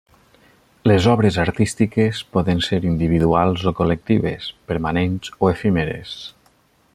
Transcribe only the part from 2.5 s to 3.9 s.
ser individuals o